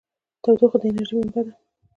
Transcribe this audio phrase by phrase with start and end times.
[0.43, 1.53] تودوخه د انرژۍ منبع ده.